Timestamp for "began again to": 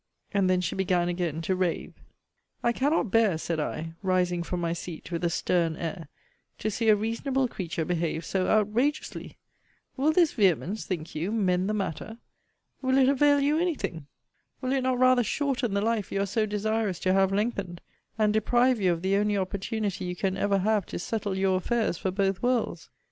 0.75-1.55